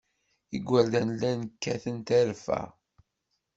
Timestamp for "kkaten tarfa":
1.51-2.59